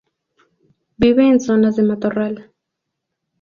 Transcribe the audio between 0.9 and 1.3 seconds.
Vive